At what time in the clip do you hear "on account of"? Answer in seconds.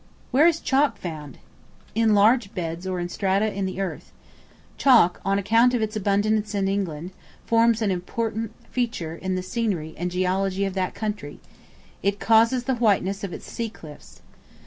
5.23-5.83